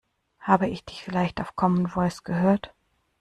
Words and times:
Habe 0.39 0.67
ich 0.67 0.83
dich 0.83 1.03
vielleicht 1.03 1.39
auf 1.41 1.55
Common 1.55 1.85
Voice 1.87 2.23
gehört? 2.23 2.73